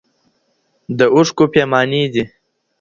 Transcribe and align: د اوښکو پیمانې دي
د 0.97 0.99
اوښکو 1.15 1.43
پیمانې 1.53 2.03
دي 2.13 2.23